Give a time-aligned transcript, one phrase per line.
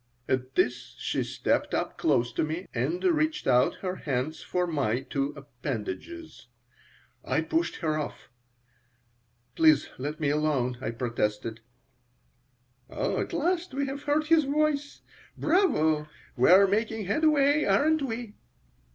[0.27, 5.01] At this she stepped up close to me and reached out her hands for my
[5.01, 6.47] two appendages
[7.23, 8.29] I pushed her off.
[9.55, 11.59] "Please, let me alone," I protested
[12.89, 15.01] "At last we have heard his voice.
[15.37, 16.07] Bravo!
[16.35, 18.33] We're making headway, aren't we?"